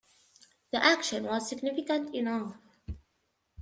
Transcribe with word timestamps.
The 0.71 0.83
action 0.83 1.25
was 1.25 1.47
significant 1.47 2.15
enough. 2.15 2.57